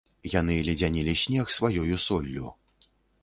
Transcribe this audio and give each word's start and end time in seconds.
Яны 0.39 0.55
ледзянілі 0.67 1.13
снег 1.25 1.53
сваёю 1.57 1.99
соллю. 2.07 2.47